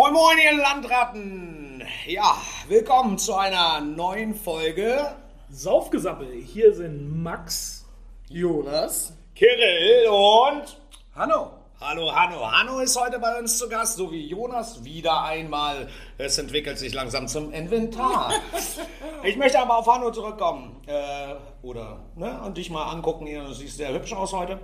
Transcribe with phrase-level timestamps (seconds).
[0.00, 1.84] Moin Moin, ihr Landratten!
[2.06, 2.34] Ja,
[2.68, 5.14] willkommen zu einer neuen Folge.
[5.50, 6.32] Saufgesappel.
[6.42, 7.84] Hier sind Max.
[8.30, 9.12] Jonas.
[9.34, 10.80] Kirill und
[11.14, 11.50] Hanno.
[11.82, 12.50] Hallo Hanno.
[12.50, 15.86] Hanno ist heute bei uns zu Gast, so wie Jonas wieder einmal.
[16.16, 18.32] Es entwickelt sich langsam zum Inventar.
[19.22, 20.80] ich möchte aber auf Hanno zurückkommen.
[20.86, 23.26] Äh, oder, ne, und dich mal angucken.
[23.26, 24.60] Hier, Du siehst sehr hübsch aus heute.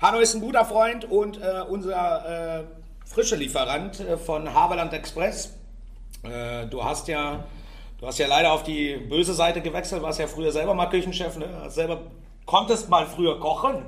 [0.00, 2.64] Hanno ist ein guter Freund und äh, unser äh,
[3.08, 5.54] frische Lieferant äh, von Haberland Express.
[6.22, 7.44] Äh, du hast ja,
[7.98, 11.36] du hast ja leider auf die böse Seite gewechselt, warst ja früher selber mal Küchenchef,
[11.36, 11.48] ne?
[11.62, 12.02] Hast selber
[12.44, 13.82] konntest mal früher kochen.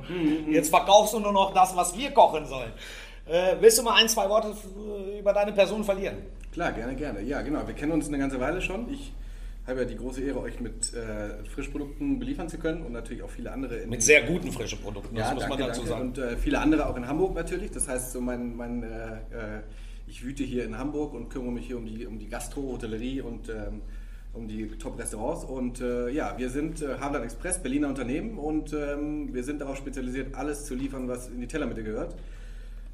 [0.50, 2.72] Jetzt verkaufst du nur noch das, was wir kochen sollen.
[3.26, 4.54] Äh, willst du mal ein, zwei Worte
[5.18, 6.18] über deine Person verlieren?
[6.52, 7.23] Klar, gerne, gerne.
[7.23, 7.66] Ja, genau.
[7.66, 8.92] Wir kennen uns eine ganze Weile schon.
[8.92, 9.12] Ich
[9.66, 13.30] habe ja die große Ehre, euch mit äh, Frischprodukten beliefern zu können und natürlich auch
[13.30, 13.77] viele andere.
[13.77, 15.91] In, Mit sehr guten frischen Produkten, das ja, muss danke, man dazu danke.
[15.91, 16.09] sagen.
[16.09, 17.70] Und äh, viele andere auch in Hamburg natürlich.
[17.70, 19.60] Das heißt, so mein, mein, äh, äh,
[20.06, 23.20] ich wüte hier in Hamburg und kümmere mich hier um die, um die Gastro, Hotellerie
[23.20, 23.82] und ähm,
[24.32, 25.45] um die Top-Restaurants.
[25.45, 29.77] Und äh, ja, wir sind äh, Havelland Express, Berliner Unternehmen und ähm, wir sind darauf
[29.77, 32.15] spezialisiert, alles zu liefern, was in die Tellermitte gehört.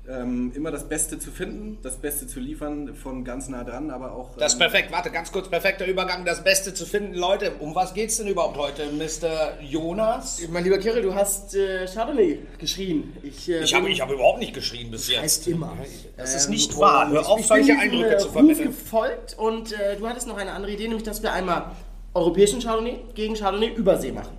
[0.09, 4.13] Ähm, immer das Beste zu finden, das Beste zu liefern, von ganz nah dran, aber
[4.13, 4.37] auch.
[4.37, 4.93] Das ist ähm, perfekt.
[4.93, 7.15] Warte, ganz kurz, perfekter Übergang, das Beste zu finden.
[7.15, 9.61] Leute, um was geht's denn überhaupt heute, Mr.
[9.63, 10.41] Jonas?
[10.51, 13.13] Mein lieber Kirill, du hast äh, Chardonnay geschrien.
[13.25, 15.23] Ich, äh, Ich habe ich hab überhaupt nicht geschrien bis jetzt.
[15.23, 15.77] heißt immer.
[16.17, 17.11] Das ist Ähm, nicht wahr.
[17.11, 18.69] Hör ich- auf, ich bin solche Eindrücke äh, zu vermitteln.
[18.69, 21.73] gefolgt und äh, du hattest noch eine andere Idee, nämlich dass wir einmal
[22.15, 24.37] europäischen Chardonnay gegen Chardonnay Übersee machen.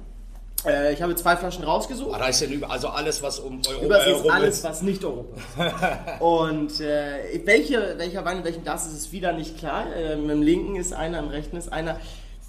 [0.66, 2.12] Äh, ich habe zwei Flaschen rausgesucht.
[2.12, 4.64] Was heißt denn über, also alles, was um Europa Übersee ist herum alles, ist?
[4.64, 6.22] was nicht Europa ist.
[6.22, 9.86] Und äh, welche, welcher Wein in welchem Glas ist, ist wieder nicht klar.
[9.96, 12.00] Ähm, Im linken ist einer, im rechten ist einer.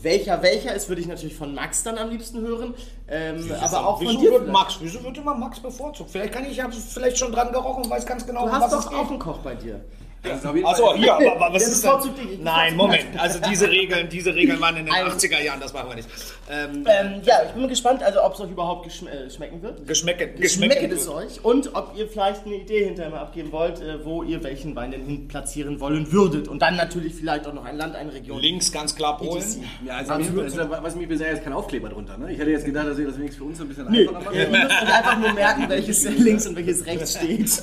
[0.01, 2.73] Welcher welcher ist, würde ich natürlich von Max dann am liebsten hören.
[3.09, 4.31] Ähm, aber auch wieso von dir.
[4.31, 4.53] wird vielleicht.
[4.53, 6.11] Max, wieso wird immer Max bevorzugt?
[6.11, 8.53] Vielleicht kann ich, ich habe vielleicht schon dran gerochen und weiß ganz genau, Du um
[8.53, 9.11] hast was doch es auch geht.
[9.11, 9.81] einen Koch bei dir.
[10.23, 11.85] das ist Achso, hier, aber, was ist.
[11.85, 13.19] Ich Nein, Moment.
[13.19, 16.09] Also diese Regeln, diese Regeln waren in den Ein- 80er Jahren, das machen wir nicht.
[16.51, 19.87] Ähm, Ähm, ja, ich bin gespannt, also ob es euch überhaupt geschm äh, schmecken wird.
[19.87, 24.05] Geschmecken, Schmeckt es euch und ob ihr vielleicht eine Idee hinterher mal abgeben wollt, äh,
[24.05, 26.49] wo ihr welchen Wein denn hin platzieren wollen würdet.
[26.49, 28.41] Und dann natürlich vielleicht auch noch ein Land, eine Region.
[28.41, 29.45] Links ganz klar Polen.
[29.87, 32.17] Ja, also, also, was mich bisher jetzt kein Aufkleber drunter.
[32.17, 32.33] Ne?
[32.33, 34.35] Ich hätte jetzt gedacht, dass ihr das wenigstens für uns ein bisschen Nee, einfacher macht.
[34.35, 37.63] ihr müsst euch einfach nur merken, welches links und welches rechts steht.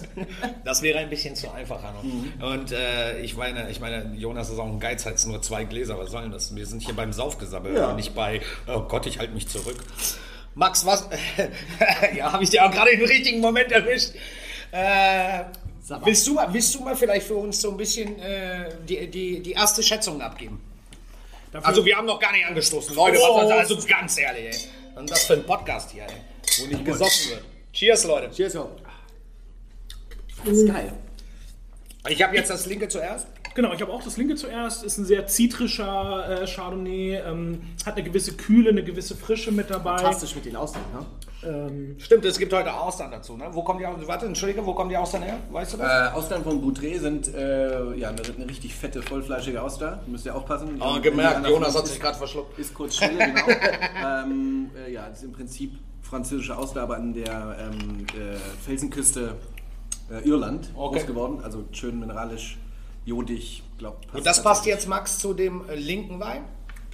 [0.64, 2.00] Das wäre ein bisschen zu einfach, Hanno.
[2.04, 2.34] Mhm.
[2.44, 5.98] Und äh, ich meine, ich meine, Jonas ist auch ein Geiz, hat nur zwei Gläser.
[5.98, 6.56] Was soll denn das?
[6.56, 7.94] Wir sind hier beim Saufgesabbel, Ja.
[7.94, 8.42] nicht bei,
[8.76, 9.78] oh Gott, ich halte mich zurück.
[10.54, 11.08] Max, was?
[12.16, 14.12] ja, habe ich dir auch gerade im richtigen Moment erwischt.
[14.72, 15.44] Äh,
[16.04, 19.42] willst, du mal, willst du mal vielleicht für uns so ein bisschen äh, die, die,
[19.42, 20.62] die erste Schätzung abgeben?
[21.52, 22.96] Dafür, Also, wir haben noch gar nicht angestoßen.
[22.96, 23.38] Leute, Oh.
[23.38, 24.70] was, also ganz ehrlich, ey.
[24.96, 26.10] Was ist das für ein Podcast hier, ey?
[26.60, 27.44] Wo nicht gesoffen wird.
[27.74, 28.32] Cheers, Leute.
[28.32, 28.70] Cheers, yo.
[30.46, 30.94] Das ist geil.
[32.08, 33.28] Ich habe jetzt das linke zuerst.
[33.56, 34.84] Genau, ich habe auch das linke zuerst.
[34.84, 37.16] Ist ein sehr zitrischer äh, Chardonnay.
[37.26, 39.98] Ähm, hat eine gewisse Kühle, eine gewisse Frische mit dabei.
[39.98, 41.06] Fantastisch mit den Austern, ne?
[41.44, 43.46] Ähm, Stimmt, es gibt heute Austern dazu, ne?
[43.52, 44.08] Wo kommen die Austern?
[44.08, 45.38] Warte, entschuldige, wo kommen die Austern her?
[45.52, 46.12] Weißt du das?
[46.12, 50.02] Äh, Austern von Boutré sind äh, ja, eine, eine richtig fette, vollfleischige Auster.
[50.08, 50.80] Müsst ihr aufpassen.
[50.80, 52.58] Oh, gemerkt, die Jonas hat sich gerade verschluckt.
[52.60, 53.48] Ist kurz still, genau.
[54.24, 59.36] ähm, äh, ja, das ist im Prinzip französische Auster, aber an der ähm, äh, Felsenküste
[60.10, 61.00] äh, Irland Okay.
[61.00, 61.40] groß geworden.
[61.44, 62.58] Also schön mineralisch,
[63.06, 64.02] jodig, glaub.
[64.14, 66.44] Und das passt jetzt, Max, zu dem äh, linken Wein?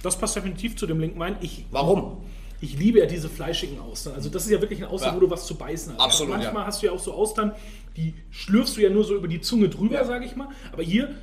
[0.02, 1.36] das passt definitiv zu dem linken Wein.
[1.42, 2.24] Ich, Warum?
[2.60, 4.14] ich liebe ja diese fleischigen Austern.
[4.14, 5.16] Also das ist ja wirklich ein Austern, Ja.
[5.16, 6.00] wo du was zu beißen hast.
[6.00, 6.66] Absolut, Manchmal ja.
[6.66, 7.52] hast du ja auch so Austern,
[7.96, 10.04] die schlürfst du ja nur so über die Zunge drüber, Ja.
[10.04, 10.48] sage ich mal.
[10.72, 11.14] Aber hier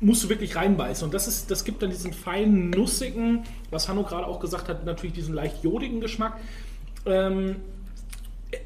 [0.00, 1.04] musst du wirklich reinbeißen.
[1.04, 4.84] Und das, ist, das gibt dann diesen feinen, nussigen, was Hanno gerade auch gesagt hat,
[4.84, 6.36] natürlich diesen leicht jodigen Geschmack.
[7.06, 7.56] Ähm,
[8.50, 8.56] äh,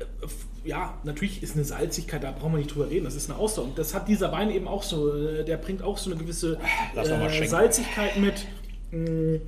[0.64, 3.62] ja, natürlich ist eine Salzigkeit, da brauchen wir nicht drüber reden, das ist eine Auster.
[3.62, 6.58] Und das hat dieser Wein eben auch so, äh, der bringt auch so eine gewisse
[6.94, 7.46] äh.
[7.46, 8.46] Salzigkeit mit.
[8.90, 9.40] mh,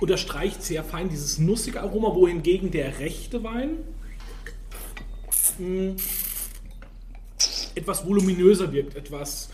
[0.00, 3.78] Unterstreicht sehr fein dieses nussige Aroma, wohingegen der rechte Wein
[5.58, 5.94] mh,
[7.74, 9.50] etwas voluminöser wirkt, etwas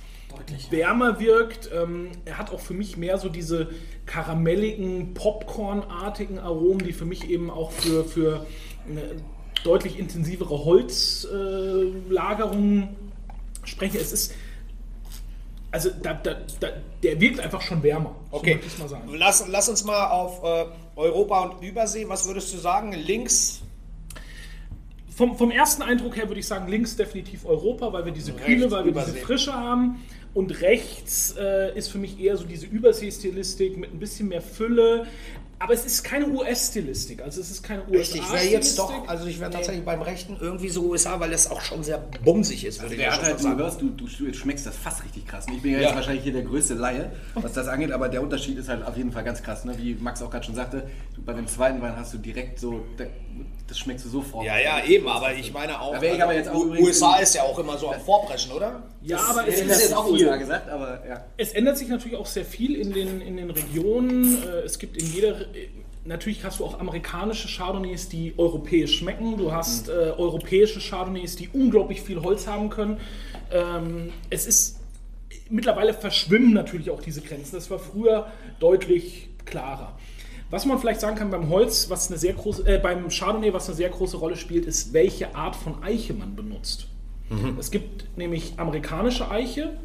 [0.70, 1.70] wärmer wirkt.
[1.72, 3.68] Ähm, er hat auch für mich mehr so diese
[4.06, 8.46] karamelligen, Popcorn-artigen Aromen, die für mich eben auch für, für
[8.88, 9.16] eine
[9.64, 12.86] deutlich intensivere Holzlagerung äh,
[13.66, 13.98] sprechen.
[14.00, 14.32] Es ist
[15.72, 16.68] also da, da, da,
[17.02, 18.16] der wirkt einfach schon wärmer.
[18.30, 19.08] so Okay, sagen.
[19.14, 20.64] lass, lass uns mal auf äh,
[20.96, 22.08] Europa und Übersee.
[22.08, 22.90] Was würdest du sagen?
[22.92, 23.62] Links?
[25.14, 28.46] Vom, vom ersten Eindruck her würde ich sagen, links definitiv Europa, weil wir diese Rechts
[28.46, 29.12] Kühle, weil wir Übersee.
[29.12, 30.02] diese Frische haben.
[30.32, 35.06] Und rechts äh, ist für mich eher so diese Übersee-Stilistik mit ein bisschen mehr Fülle.
[35.62, 37.22] Aber es ist keine US-Stilistik.
[37.22, 38.78] Also es ist keine Echt, ich wäre jetzt USA-Stilistik.
[38.78, 41.98] doch, also ich wäre tatsächlich beim Rechten irgendwie so USA, weil es auch schon sehr
[42.24, 43.58] bumsig ist, würde ich Der hat halt, sagen.
[43.58, 45.44] du hörst, du, du schmeckst das fast richtig krass.
[45.54, 45.86] Ich bin ja, Ja.
[45.88, 48.96] jetzt wahrscheinlich hier der größte Laie, was das angeht, aber der Unterschied ist halt auf
[48.96, 49.66] jeden Fall ganz krass.
[49.66, 49.74] Ne?
[49.76, 50.88] Wie Max auch gerade schon sagte,
[51.26, 53.04] bei dem zweiten Wein hast du direkt so, da-
[53.68, 54.44] das schmeckst du sofort.
[54.44, 57.42] Ja, ja, eben, aber ich meine auch, Da ich aber jetzt auch USA ist ja
[57.42, 58.82] auch immer so am Vorpreschen, oder?
[59.02, 60.24] Ja, aber es ist jetzt auch viel.
[60.26, 61.24] USA gesagt, aber ja.
[61.36, 64.42] Es ändert sich natürlich auch sehr viel in den, in den Regionen.
[64.42, 65.36] Äh, Es gibt in jeder.
[66.04, 69.36] Natürlich hast du auch amerikanische Chardonnays, die europäisch schmecken.
[69.36, 72.98] Du hast äh, europäische Chardonnays, die unglaublich viel Holz haben können.
[73.52, 74.78] Ähm, es ist.
[75.48, 77.56] Mittlerweile verschwimmen natürlich auch diese Grenzen.
[77.56, 78.30] Das war früher
[78.60, 79.98] deutlich klarer.
[80.48, 83.68] Was man vielleicht sagen kann beim Holz, was eine sehr große, äh, beim Chardonnay, was
[83.68, 86.86] eine sehr große Rolle spielt, ist, welche Art von Eiche man benutzt.
[87.60, 89.76] Es gibt nämlich amerikanische Eiche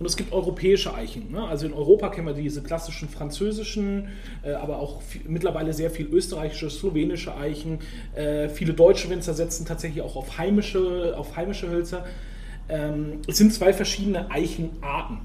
[0.00, 1.30] und es gibt europäische Eichen.
[1.30, 1.46] Ne?
[1.46, 4.08] Also in Europa kennen wir diese klassischen französischen,
[4.42, 7.80] äh, aber auch viel, mittlerweile sehr viel österreichische, slowenische Eichen.
[8.14, 12.06] Äh, viele deutsche Winzer setzen tatsächlich auch auf heimische, auf heimische Hölzer.
[12.70, 15.18] Ähm, es sind zwei verschiedene Eichenarten.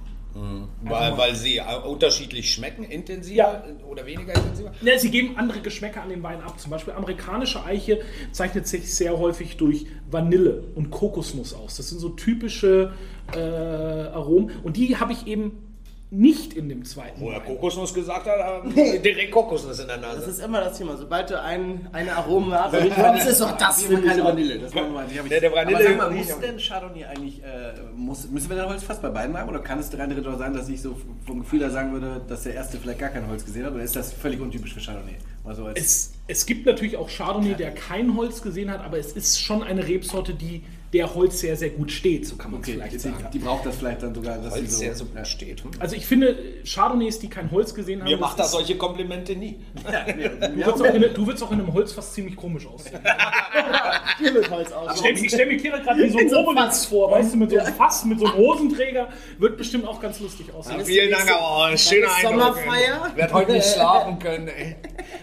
[0.81, 3.63] Weil, weil sie äh, unterschiedlich schmecken, intensiver Ja.
[3.89, 4.73] oder weniger intensiver?
[4.81, 6.59] Ne, sie geben andere Geschmäcker an den Wein ab.
[6.59, 8.01] Zum Beispiel amerikanische Eiche
[8.33, 11.77] zeichnet sich sehr häufig durch Vanille und Kokosnuss aus.
[11.77, 12.91] Das sind so typische
[13.33, 14.51] äh, Aromen.
[14.63, 15.64] Und die habe ich eben
[16.11, 17.39] nicht in dem zweiten Wo er.
[17.39, 20.29] Kokosnuss gesagt hat, direkt Kokosnuss in der Das Nase.
[20.29, 20.95] ist immer das Thema.
[20.97, 24.23] Sobald du ein, eine Aromen hast, das ist doch das für keine.
[24.23, 24.59] Vanille.
[24.59, 27.43] Das war mal, die ich, Der- der Vanille- aber sag mal, muss denn Chardonnay eigentlich,
[27.43, 29.49] äh, muss, müssen wir dann Holz fast bei beiden haben?
[29.49, 32.43] Oder kann es rein theoretisch sein, dass ich so vom Gefühl her sagen würde, dass
[32.43, 33.73] der erste vielleicht gar kein Holz gesehen hat?
[33.73, 35.15] Oder ist das völlig untypisch für Chardonnay?
[35.43, 38.97] Mal so als Es, es gibt natürlich auch Chardonnay, der kein Holz gesehen hat, aber
[38.99, 40.63] es ist schon eine Rebsorte, die
[40.95, 43.27] der Holz sehr, sehr gut steht, so kann man es okay, vielleicht die, sagen.
[43.33, 45.19] die braucht das vielleicht dann sogar, dass es so, sehr so ja.
[45.19, 45.61] gut steht.
[45.61, 45.71] Hm.
[45.79, 49.59] Also ich finde, Chardonnays, die kein Holz gesehen haben, Mir macht ist- solche Komplimente nie.
[49.75, 52.99] du, würdest auch in, du würdest auch in einem Holz fast ziemlich komisch aussehen.
[54.19, 54.99] Hier mit Holz Ich aus.
[54.99, 57.37] stelle stell mir Kira gerade wie so ein In so einem Obelix vor, weißt du,
[57.37, 59.09] mit so einem Fass, mit so einem Hosenträger.
[59.37, 60.75] Wird bestimmt auch ganz lustig aussehen.
[60.75, 62.55] Alles Vielen Dank, aber oh, schöner Eindruck.
[62.55, 63.07] Sommerfeier.
[63.09, 64.47] Ich werde heute nicht schlafen können.
[64.47, 64.75] Ey.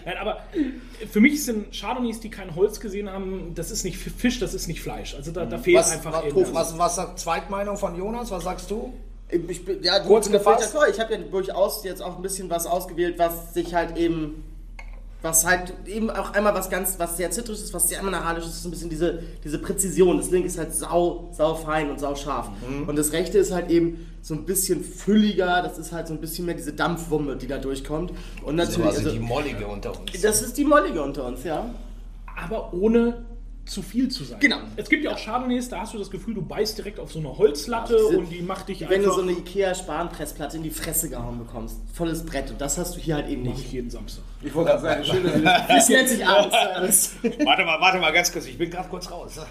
[0.05, 0.43] Nein, aber
[1.07, 4.67] für mich sind Chardonnays, die kein Holz gesehen haben, das ist nicht Fisch, das ist
[4.67, 5.15] nicht Fleisch.
[5.15, 6.53] Also da, da fehlt Was, einfach was, irgendwas.
[6.53, 8.31] was, was sagt Zweitmeinung von Jonas?
[8.31, 8.93] Was sagst du?
[9.29, 10.75] Ich bin, ja, du- Kurz gefasst?
[10.91, 14.43] Ich habe ja durchaus jetzt auch ein bisschen was ausgewählt, was sich halt eben,
[15.23, 18.61] was halt eben auch einmal was ganz, was sehr zitrisch ist, was sehr mineralisch ist,
[18.61, 20.17] so ein bisschen diese, diese Präzision.
[20.17, 22.49] Das linke ist halt sau, sau fein und sau scharf.
[22.69, 22.89] Mhm.
[22.89, 26.19] Und das rechte ist halt eben so ein bisschen fülliger, das ist halt so ein
[26.19, 28.11] bisschen mehr diese Dampfwumme, die da durchkommt.
[28.43, 30.21] Und natürlich, Also also, die Mollige unter uns.
[30.21, 31.73] das ist die Mollige unter uns, ja.
[32.35, 33.23] aber ohne
[33.65, 34.39] zu viel zu sein.
[34.39, 34.57] Genau.
[34.75, 37.19] Es gibt ja auch Chardonnays, da hast du das Gefühl, du beißt direkt auf so
[37.19, 41.09] eine Holzlatte Ja, und die macht dich wenn du so eine Ikea-Spanpressplatte in die Fresse
[41.09, 41.77] gehauen bekommst.
[41.93, 42.51] Volles Brett.
[42.51, 43.73] Und das hast du hier halt eben Mach ich nicht.
[43.73, 44.23] jeden Samstag.
[44.41, 47.11] Ich wollte gerade sagen, schön, das nennt sich Abendservice.
[47.45, 48.45] Warte mal, warte mal ganz kurz.
[48.47, 49.39] Ich bin gerade kurz raus.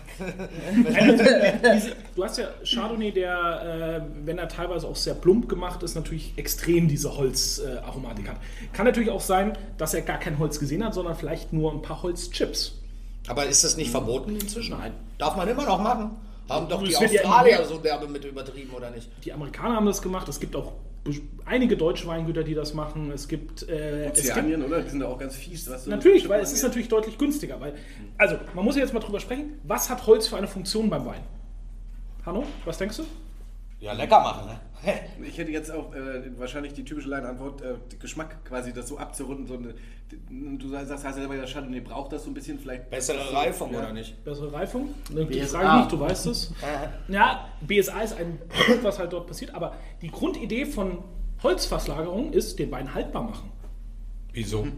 [2.15, 6.35] Du hast ja Chardonnay, der, äh, wenn er teilweise auch sehr plump gemacht ist, natürlich
[6.37, 8.37] extrem diese Holzaromatik Aromatik hat.
[8.73, 11.83] Kann natürlich auch sein, dass er gar kein Holz gesehen hat, sondern vielleicht nur ein
[11.83, 12.82] paar Holzchips.
[13.29, 14.77] Aber ist das nicht verboten inzwischen?
[14.79, 14.93] Nein.
[15.19, 16.11] Darf man immer noch machen?
[16.49, 19.09] Haben doch die ja Australier so derbe mit übertrieben, oder nicht?
[19.25, 20.29] Die Amerikaner haben das gemacht.
[20.29, 20.73] Es gibt auch
[21.45, 23.11] einige deutsche Weingüter, die das machen.
[23.13, 24.83] Es gibt, äh, es gibt Ozeanien, oder?
[24.83, 25.69] Die sind da auch ganz fies.
[25.71, 27.61] Was Natürlich, weil es ist natürlich deutlich günstiger.
[27.61, 27.75] Weil,
[28.19, 29.59] also, man muss ja jetzt mal drüber sprechen.
[29.65, 31.23] Was hat Holz für eine Funktion beim Wein?
[32.25, 33.05] Hanno, was denkst du?
[33.83, 34.61] Ja, lecker machen, ne?
[35.27, 39.47] Ich hätte jetzt auch äh, wahrscheinlich die typische Laienantwort, äh, Geschmack quasi, das so abzurunden.
[39.49, 39.75] So eine,
[40.57, 42.91] du sagst, hast ja selber, der Chardonnay braucht das so ein bisschen vielleicht.
[42.91, 44.23] Bessere Reifung, oder nicht?
[44.25, 44.95] Bessere Reifung?
[45.13, 45.59] Ne, BSA.
[45.59, 46.55] frage nicht, du weißt es.
[47.09, 49.53] Ja, BSA ist ein Produkt, was halt dort passiert.
[49.53, 51.03] Aber die Grundidee von
[51.43, 53.51] Holzfasslagerung ist, den Wein haltbar machen.
[54.33, 54.69] Wieso?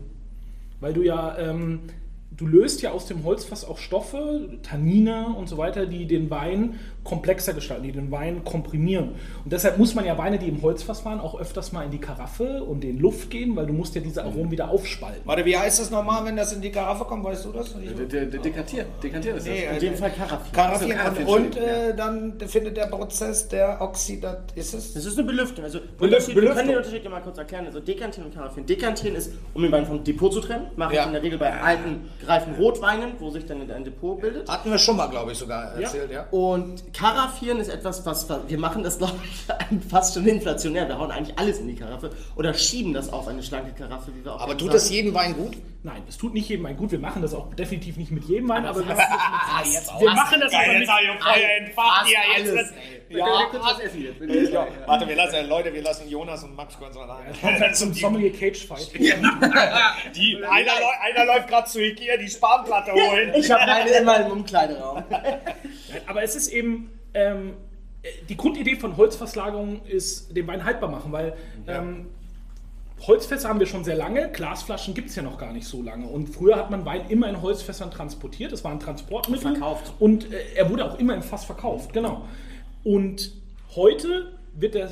[0.80, 1.82] Weil du ja, ähm,
[2.31, 6.81] du löst ja aus dem Holzfass auch Stoffe, Tannine und so weiter, die den Wein
[7.04, 9.11] komplexer gestalten, die den Wein komprimieren.
[9.45, 11.99] Und deshalb muss man ja Weine, die im Holzfass waren, auch öfters mal in die
[11.99, 15.21] Karaffe und in Luft gehen, weil du musst ja diese Aromen wieder aufspalten.
[15.25, 17.23] Warte, wie heißt das nochmal, wenn das in die Karaffe kommt?
[17.25, 17.75] Weißt du das?
[18.11, 18.87] Der Dekantieren.
[19.02, 19.54] Dekantieren ist das.
[19.54, 20.50] In dem Fall Karaffi.
[20.52, 20.99] Karaffieren.
[20.99, 24.52] Also Karaffieren, Und äh, dann findet der Prozess der Oxidat...
[24.54, 24.95] Ist es?
[24.95, 25.64] Das ist eine Belüftung.
[25.64, 27.66] Also, wir können den Unterschied ja mal kurz erklären.
[27.66, 28.66] Also, Dekantieren und Karaffieren.
[28.66, 31.52] Dekantieren ist, um den Wein vom Depot zu trennen, mache ich in der Regel bei
[31.61, 34.49] alten, gereifen Rotweinen, wo sich dann ein Depot bildet.
[34.49, 36.26] Hatten wir schon mal, glaube ich, sogar erzählt, ja?
[36.31, 40.88] Und Karaffieren ist etwas, was wir machen das, glaube ich, fast schon inflationär.
[40.88, 44.25] Wir hauen eigentlich alles in die Karaffe oder schieben das auf eine schlanke Karaffe, wie
[44.25, 44.73] wir auch Aber tut sagen.
[44.73, 45.57] das jedem Wein gut?
[45.83, 46.93] Nein, es tut nicht jedem Wein gut.
[46.93, 50.40] Wir machen das auch definitiv nicht mit jedem Wein, aber wir, Ah, jetzt wir machen
[50.40, 52.75] das aber mit, Feuer entfacht Fast ihr alles, jetzt.
[53.11, 53.95] Ja, Ja, jetzt.
[54.21, 54.66] wir Ja, ja.
[54.87, 57.73] warte, wir lassen, Leute, wir lassen Jonas und Max kurz alleine.
[57.75, 58.90] Zum Sommelier Cage Fight.
[60.14, 63.33] Die, einer, einer läuft gerade zu Ikea die Spanplatte holen.
[63.37, 65.04] Ich habe meine immer im Umkleideraum.
[66.06, 67.54] Aber es ist eben, ähm,
[68.28, 72.06] die Grundidee von Holzverslagerung ist, den Wein haltbar machen, weil ähm,
[73.06, 76.06] Holzfässer haben wir schon sehr lange, Glasflaschen gibt es ja noch gar nicht so lange.
[76.06, 79.47] Und früher hat man Wein immer in Holzfässern transportiert, das war ein Transportmittel.
[79.47, 79.92] Und verkauft.
[79.99, 82.26] Und äh, er wurde auch immer im Fass verkauft, genau.
[82.83, 83.33] Und
[83.75, 84.90] heute wird der,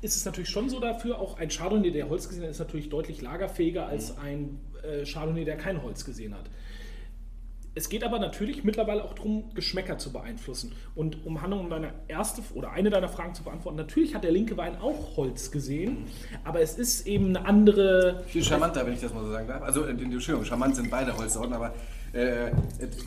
[0.00, 2.88] ist es natürlich schon so dafür, auch ein Chardonnay, der Holz gesehen hat, ist natürlich
[2.88, 6.48] deutlich lagerfähiger als ein äh, Chardonnay, der kein Holz gesehen hat.
[7.76, 10.72] Es geht aber natürlich mittlerweile auch darum, Geschmäcker zu beeinflussen.
[10.94, 14.32] Und um Hanno, um deine erste oder eine deiner Fragen zu beantworten, natürlich hat der
[14.32, 16.06] linke Wein auch Holz gesehen,
[16.42, 18.24] aber es ist eben eine andere.
[18.28, 19.62] Viel charmanter, wenn ich das mal so sagen darf.
[19.62, 21.74] Also, äh, Entschuldigung, charmant sind beide Holzsorten, aber
[22.14, 22.50] äh,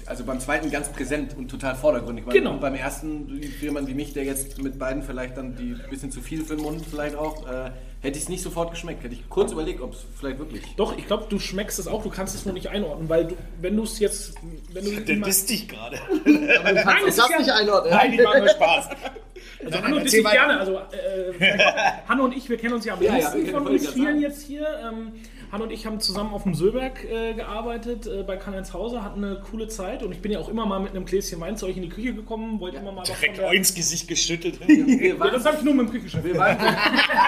[0.05, 2.25] also beim zweiten ganz präsent und total vordergründig.
[2.29, 2.57] Genau.
[2.57, 6.11] Beim ersten, für jemanden wie mich, der jetzt mit beiden vielleicht dann die ein bisschen
[6.11, 7.71] zu viel für den Mund vielleicht auch, äh,
[8.01, 9.03] hätte ich es nicht sofort geschmeckt.
[9.03, 10.61] Hätte ich kurz überlegt, ob es vielleicht wirklich.
[10.77, 13.35] Doch, ich glaube, du schmeckst es auch, du kannst es nur nicht einordnen, weil du,
[13.61, 14.35] wenn du es jetzt.
[14.73, 15.99] Wenn du Der disst dich gerade.
[16.25, 17.93] Nein, Kannst es ist ja- nicht einordnen?
[17.93, 18.89] Nein, ich mache nur Spaß.
[19.59, 20.31] Also Nein, Hanno nein, weiter.
[20.31, 20.59] gerne.
[20.59, 21.59] Also, äh, vielleicht-
[22.09, 24.21] Hanno und ich, wir kennen uns ja am Ja, ja, besten kennen von uns vielen
[24.21, 24.65] jetzt hier.
[24.89, 25.11] Ähm,
[25.51, 29.23] Hanno und ich haben zusammen auf dem Söberg äh, gearbeitet, äh, bei Karl-Heinz Hauser, hatten
[29.23, 31.65] eine coole Zeit und ich bin ja auch immer mal mit einem Gläschen Wein zu
[31.65, 33.51] euch in die Küche gekommen, wollte immer mal Direkt der...
[33.51, 34.59] ins Gesicht geschüttet.
[34.65, 36.23] Wir Ja, das habe ich nur mit dem Küchenchef.
[36.23, 36.57] Wir waren,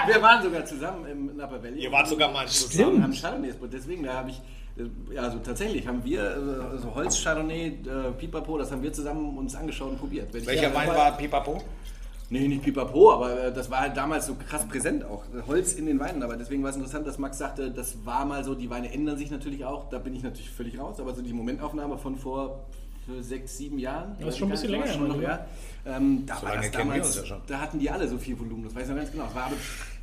[0.06, 1.80] wir waren sogar zusammen im Napa Valley.
[1.82, 2.96] Ihr wart sogar mal zusammen.
[2.98, 4.40] Wir haben Chardonnays, und deswegen, da habe ich,
[4.78, 9.36] äh, ja, also tatsächlich haben wir äh, so Holz-Chardonnay, äh, Pipapo, das haben wir zusammen
[9.36, 10.32] uns angeschaut und probiert.
[10.32, 11.60] Wenn ich Welcher Wein war Pipapo?
[12.32, 15.22] Nee, nicht Pipapo, aber äh, das war halt damals so krass präsent auch.
[15.46, 16.22] Holz in den Weinen.
[16.22, 19.18] Aber deswegen war es interessant, dass Max sagte, das war mal so, die Weine ändern
[19.18, 19.90] sich natürlich auch.
[19.90, 20.98] Da bin ich natürlich völlig raus.
[20.98, 22.64] Aber so die Momentaufnahme von vor
[23.04, 24.16] für sechs, sieben Jahren.
[24.18, 25.44] Das ist schon ein bisschen länger, Schon noch, ja.
[25.84, 28.64] Ähm, da So war das damals, ja da hatten die alle so viel Volumen.
[28.64, 29.24] Das weiß ich noch ganz genau.
[29.24, 29.56] Das war aber,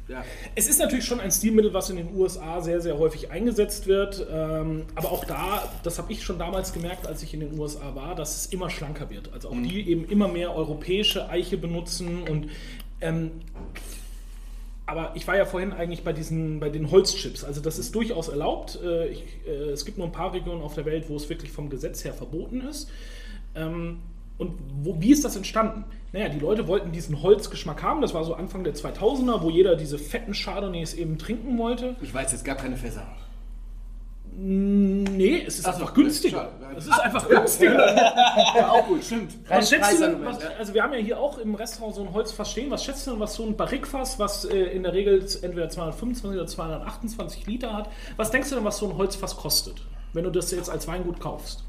[0.10, 0.26] ja.
[0.56, 4.26] Es ist natürlich schon ein Stilmittel, was in den USA sehr, sehr häufig eingesetzt wird.
[4.30, 7.96] Ähm, aber auch da, das habe ich schon damals gemerkt, als ich in den USA
[7.96, 9.32] war, dass es immer schlanker wird.
[9.32, 12.50] Also auch die eben immer mehr europäische Eiche benutzen und
[13.02, 13.32] ähm,
[14.90, 17.44] aber ich war ja vorhin eigentlich bei diesen, bei den Holzchips.
[17.44, 18.80] Also das ist durchaus erlaubt.
[18.84, 21.52] Äh, ich, äh, es gibt nur ein paar Regionen auf der Welt, wo es wirklich
[21.52, 22.90] vom Gesetz her verboten ist.
[24.40, 25.84] Und wo, wie ist das entstanden?
[26.14, 28.02] Naja, die Leute wollten diesen Holzgeschmack haben.
[28.02, 31.96] Das war so Anfang der 2000er, wo jeder diese fetten Chardonnays eben trinken wollte.
[32.02, 33.06] Ich weiß, es gab keine Fässer.
[34.32, 36.52] Nee, es ist Ach so, einfach günstiger.
[36.62, 36.78] schade.
[36.78, 37.96] Es ist einfach günstiger.
[38.56, 39.34] Ja, auch gut, stimmt.
[39.50, 42.52] Was schätzt du was, also wir haben ja hier auch im Restaurant so ein Holzfass
[42.52, 42.72] stehen.
[42.72, 46.40] Was schätzt du denn, was so ein Barrikfass, was äh, in der Regel entweder 225
[46.40, 49.82] oder 228 Liter hat, was denkst du denn, was so ein Holzfass kostet,
[50.14, 51.66] wenn du das jetzt als Weingut kaufst?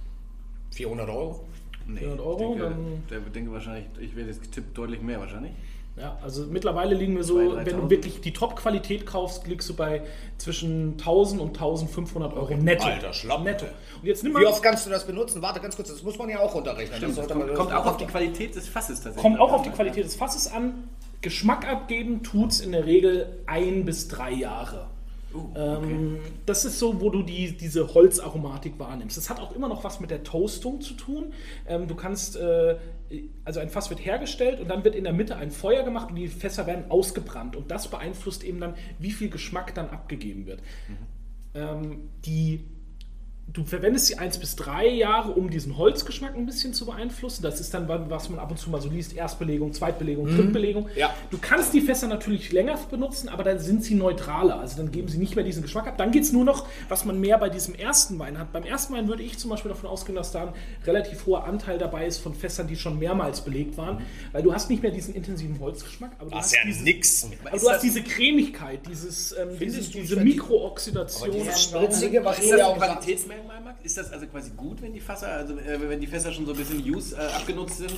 [0.70, 1.44] 400 Euro?
[1.86, 5.20] Nee, 400 Euro, Ich denke, dann- der denke wahrscheinlich, ich werde jetzt getippt deutlich mehr
[5.20, 5.52] wahrscheinlich.
[5.96, 7.90] Ja, also mittlerweile liegen wir so, 2.000, wenn du 3.000.
[7.90, 10.02] wirklich die Top-Qualität kaufst, liegst du bei
[10.38, 12.84] zwischen 1000 und 1500 Euro netto.
[12.84, 13.44] Alter, Schlappen.
[13.44, 13.66] Netto.
[14.00, 15.42] Und jetzt nimm Wie mal, oft kannst du das benutzen?
[15.42, 17.00] Warte ganz kurz, das muss man ja auch runterrechnen.
[17.00, 19.20] Das sollte man- Kommt, kommt auch auf die Qualität des Fasses tatsächlich.
[19.22, 20.88] kommt auch auf die Qualität des Fasses an.
[21.22, 24.86] Geschmack abgeben tut's in der Regel ein bis drei Jahre.
[25.32, 29.16] Uh, Ähm, das ist so, wo du die, diese Holzaromatik wahrnimmst.
[29.16, 31.32] Das hat auch immer noch was mit der Toastung zu tun.
[31.66, 32.76] Ähm, du kannst, äh,
[33.44, 36.16] also ein Fass wird hergestellt und dann wird in der Mitte ein Feuer gemacht und
[36.16, 37.56] die Fässer werden ausgebrannt.
[37.56, 40.60] Und das beeinflusst eben dann, wie viel Geschmack dann abgegeben wird.
[41.54, 42.64] Ähm, die
[43.52, 47.42] Du verwendest sie eins bis drei Jahre, um diesen Holzgeschmack ein bisschen zu beeinflussen.
[47.42, 50.88] Das ist dann, was man ab und zu mal so liest: Erstbelegung, Zweitbelegung, Drittbelegung.
[50.94, 51.12] Ja.
[51.30, 54.60] Du kannst die Fässer natürlich länger benutzen, aber dann sind sie neutraler.
[54.60, 55.98] Also dann geben sie nicht mehr diesen Geschmack ab.
[55.98, 58.52] Dann geht es nur noch, was man mehr bei diesem ersten Wein hat.
[58.52, 60.52] Beim ersten Wein würde ich zum Beispiel davon ausgehen, dass da ein
[60.86, 64.02] relativ hoher Anteil dabei ist von Fässern, die schon mehrmals belegt waren.
[64.32, 66.82] Weil du hast nicht mehr diesen intensiven Holzgeschmack, aber du Das hast ist ja dieses,
[66.82, 67.28] nix.
[67.44, 71.30] aber du hast diese Cremigkeit, dieses, ähm, dieses, diese Mikrooxidation.
[71.30, 72.78] Aber dieses Spritzige, was Ist das ja ein
[73.40, 73.84] Qualitätsmerkmal, Max?
[73.84, 76.52] Ist das also quasi gut, wenn die Fässer, also äh, wenn die Fässer schon so
[76.52, 77.94] ein bisschen Use äh, abgenutzt sind?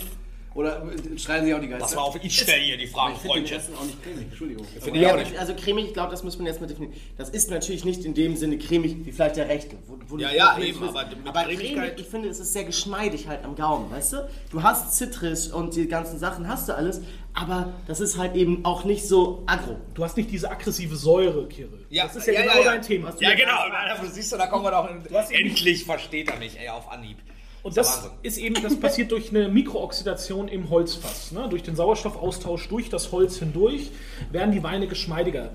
[0.54, 0.82] Oder
[1.16, 1.84] schreien sie auch die Geister?
[1.84, 3.74] Pass mal auf, ich stelle hier die Fragen, ich finde Freundchen.
[3.74, 4.66] auch nicht cremig, Entschuldigung.
[4.80, 5.38] Finde ich auch nicht.
[5.38, 6.94] Also cremig, ich glaube, das muss man jetzt mal definieren.
[7.16, 9.76] Das ist natürlich nicht in dem Sinne cremig wie vielleicht der rechte.
[9.86, 13.28] Wo, wo Ja, ja, eben, aber mit aber cremig, ich finde, es ist sehr geschmeidig
[13.28, 14.28] halt am Gaumen, weißt du?
[14.50, 17.00] Du hast Zitrus und die ganzen Sachen hast du alles,
[17.34, 19.76] aber das ist halt eben auch nicht so aggro.
[19.94, 21.86] Du hast nicht diese aggressive Säure, Kirill.
[21.88, 22.70] Ja, das ist ja, ja, genau ja, ja.
[22.72, 23.14] dein Thema.
[23.20, 23.58] Ja, genau.
[23.70, 25.30] Na, da siehst du, da kommen wir doch.
[25.30, 27.16] Endlich versteht er mich, ey, auf Anhieb.
[27.62, 31.32] Und Das das ist eben, das passiert durch eine Mikrooxidation im Holzfass.
[31.32, 31.48] Ne?
[31.48, 33.90] Durch den Sauerstoffaustausch durch das Holz hindurch
[34.30, 35.50] werden die Weine geschmeidiger.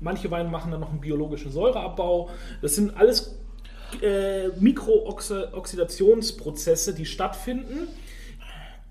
[0.00, 2.30] Manche Weine machen dann noch einen biologischen Säureabbau.
[2.62, 3.36] Das sind alles
[4.02, 7.88] äh, Mikrooxidationsprozesse, die stattfinden.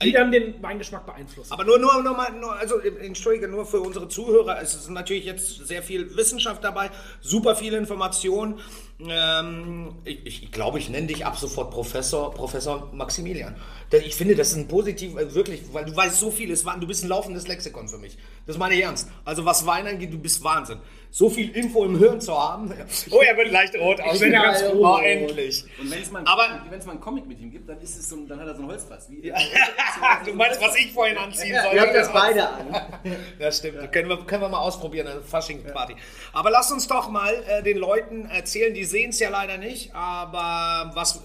[0.02, 1.52] die dann den Weingeschmack beeinflussen.
[1.52, 5.26] Aber nur, nur, nur mal, nur, also entschuldige, nur für unsere Zuhörer, es ist natürlich
[5.26, 8.60] jetzt sehr viel Wissenschaft dabei, super viele Informationen.
[9.08, 13.56] Ähm, ich, ich glaube, ich nenne dich ab sofort Professor, Professor Maximilian.
[13.92, 16.78] Ich finde, das ist ein positiv, also wirklich, weil du weißt so viel, es war,
[16.80, 18.18] du bist ein laufendes Lexikon für mich.
[18.46, 19.08] Das meine ich ernst.
[19.26, 20.80] Also was Wein angeht, du bist Wahnsinn.
[21.12, 22.72] So viel Info im Hirn zu haben.
[23.12, 24.20] Oh, er wird leicht rot aus.
[24.20, 25.02] bin ganz ja oh, rot.
[25.04, 25.64] endlich.
[25.82, 27.98] Und wenn es mal, Aber- wenn es mal einen Comic mit ihm gibt, dann ist
[27.98, 29.10] es so, ein- dann hat er so ein Holzfass.
[29.10, 29.22] Wie,
[30.26, 31.74] du meinst, was ich vorhin anziehen soll?
[31.74, 32.66] Wir haben das beide an.
[33.40, 33.92] Das stimmt.
[33.92, 35.96] Können wir, können wir mal ausprobieren, eine Fasching-Party.
[36.34, 39.94] Aber lass uns doch mal äh, den Leuten erzählen, die sehen es ja leider nicht,
[39.96, 41.22] aber was,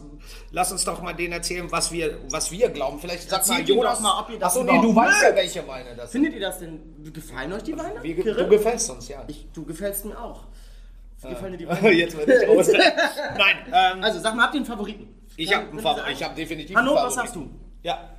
[0.51, 2.99] lass uns doch mal denen erzählen, was wir, was wir glauben.
[3.01, 4.01] Vielleicht sag mal, Jonas.
[4.01, 6.23] mal, ob ihr das Achso, nee, du weißt ja, welche Weine das sind.
[6.23, 7.13] Findet ihr das denn?
[7.13, 8.03] Gefallen euch die Weine?
[8.03, 9.25] Wie, du gefällst uns, ja.
[9.29, 10.45] ich, du gefällst mir auch.
[11.23, 11.91] Wie gefallen dir die Weine?
[11.93, 12.69] Jetzt wird ich aus.
[13.39, 15.09] Nein, ähm, Also sag mal, habt ihr einen Favoriten?
[15.37, 16.13] ich habe könnt ihr Favor sagen?
[16.13, 17.35] ich hab definitiv Hanno, einen was Favoriten.
[17.35, 17.61] sagst du?
[17.83, 18.11] Ja.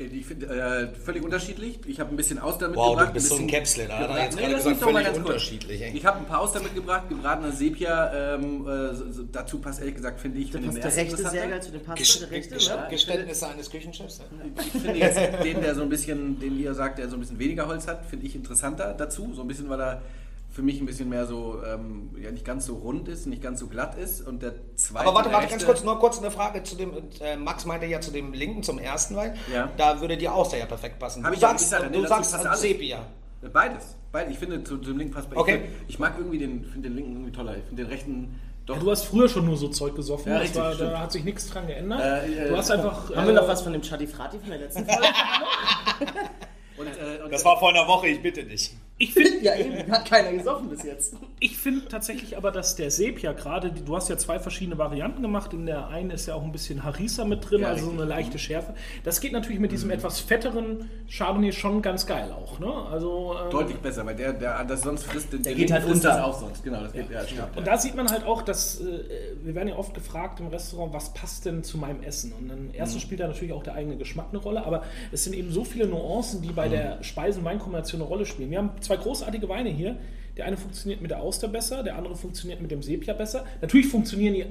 [0.00, 1.78] Ich finde äh, völlig unterschiedlich.
[1.86, 3.08] Ich habe ein bisschen Austern Wow, mitgebracht.
[3.10, 4.74] du bist ein so ein bisschen Käpsle, da hat er jetzt Nee, gerade das gesagt,
[4.76, 5.28] ist doch mal völlig ganz kurz.
[5.28, 5.92] unterschiedlich, ey.
[5.96, 8.34] Ich habe ein paar Austern mitgebracht, gebratener Sepia.
[8.34, 11.04] Ähm, äh, so, so, dazu passt ehrlich gesagt, finde ich, Da von den passt der
[11.04, 12.86] rechte sehr geil zu dem Pasta, Gesch der rechte, Gesch ne?
[12.90, 14.18] Geständnisse eines Küchenchefs.
[14.18, 14.62] Ja?
[14.64, 17.38] Ich finde jetzt den, der so ein bisschen, den ihr sagt, der so ein bisschen
[17.38, 19.32] weniger Holz hat, finde ich interessanter dazu.
[19.34, 20.02] So ein bisschen, weil er
[20.50, 23.60] für mich ein bisschen mehr so, ähm, ja, nicht ganz so rund ist, nicht ganz
[23.60, 24.26] so glatt ist.
[24.26, 25.06] Und der zweite.
[25.06, 28.00] Aber warte, warte, ganz kurz, nur kurz eine Frage zu dem, äh, Max meinte ja
[28.00, 29.36] zu dem linken, zum ersten Wein.
[29.52, 29.70] Ja.
[29.76, 31.24] Da würde dir Auster ja perfekt passen.
[31.24, 32.60] Hab du ich sagst, gesagt, du dazu sagst passt äh, alles.
[32.60, 33.06] Sepia.
[33.52, 33.96] Beides.
[34.12, 34.32] Beides.
[34.32, 35.62] Ich finde, zu, zu dem linken passt bei Okay.
[35.86, 37.56] Ich, ich mag irgendwie den, finde den linken irgendwie toller.
[37.56, 38.76] Ich finde den rechten doch.
[38.76, 41.24] Ja, du hast früher schon nur so Zeug gesoffen, Ja, richtig, war, da hat sich
[41.24, 42.00] nichts dran geändert.
[42.00, 43.14] Äh, äh, du hast einfach.
[43.14, 45.06] Haben wir äh, noch was von dem Chadifrati von der letzten Folge?
[46.76, 48.76] und, äh, und Das war vor einer Woche, ich bitte dich.
[49.00, 49.90] Ich finde ja, eben.
[49.90, 51.14] Hat keiner gesoffen bis jetzt.
[51.40, 55.54] ich find tatsächlich aber, dass der Sepia gerade, du hast ja zwei verschiedene Varianten gemacht.
[55.54, 58.04] In der einen ist ja auch ein bisschen Harissa mit drin, Ja, also so eine
[58.04, 58.74] leichte Schärfe.
[59.02, 62.60] Das geht natürlich mit diesem etwas fetteren Chardonnay schon ganz geil auch.
[62.60, 62.70] Ne?
[62.90, 66.08] Also, ähm, deutlich besser, weil der, der das sonst frisst, den, Der geht halt unter.
[66.08, 66.62] das auch sonst.
[66.62, 67.56] Genau, das geht ja, stimmt.
[67.56, 69.00] Und da sieht man halt auch, dass äh,
[69.42, 72.34] wir werden ja oft gefragt im Restaurant, was passt denn zu meinem Essen?
[72.38, 75.34] Und dann erstens spielt da natürlich auch der eigene Geschmack eine Rolle, aber es sind
[75.34, 78.50] eben so viele Nuancen, die bei der Speisen-Wein-Kombination eine Rolle spielen.
[78.50, 79.96] Wir haben zwei großartige Weine hier.
[80.36, 83.44] Der eine funktioniert mit der Auster besser, der andere funktioniert mit dem Sepia besser.
[83.60, 84.46] Natürlich funktionieren die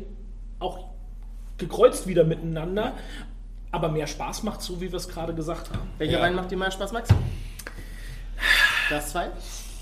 [0.60, 0.86] auch
[1.58, 2.94] gekreuzt wieder miteinander,
[3.72, 5.90] aber mehr Spaß macht so, wie wir es gerade gesagt haben.
[5.98, 6.22] Welcher Ja.
[6.22, 7.10] Wein macht dir mehr Spaß, Max?
[8.90, 9.30] Das zwei?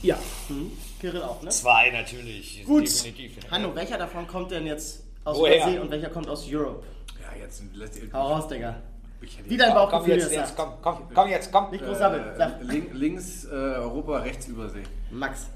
[0.02, 0.18] Ja,
[0.48, 0.72] Hm.
[1.00, 1.50] Kirill auch, ne?
[1.50, 2.64] Zwei natürlich.
[2.66, 2.88] Gut.
[2.88, 3.38] Definitiv.
[3.52, 5.58] Hanno, welcher davon kommt denn jetzt aus Woher?
[5.58, 6.84] Übersee und welcher kommt aus Europe?
[7.22, 8.12] Ja, jetzt lässt ihr.
[8.12, 8.76] Hau raus, Digga.
[9.20, 11.72] Wie dein Komm, komm Bauchgefühl jetzt, jetzt, komm, komm, komm jetzt, komm.
[11.72, 12.24] Nicht groß sabbeln.
[12.40, 14.84] äh, links äh, Europa, rechts Übersee.
[15.12, 15.48] Max.